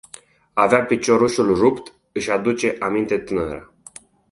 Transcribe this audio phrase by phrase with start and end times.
[0.53, 3.71] Avea piciorușul rupt, își aduce aminte tânăra.